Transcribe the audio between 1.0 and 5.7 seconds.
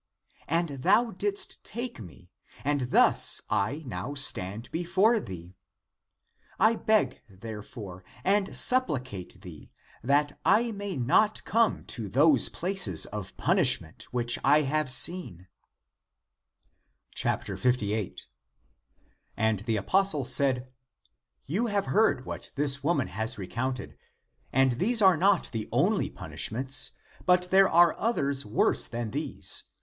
didst take me, and thus I now stand be fore thee.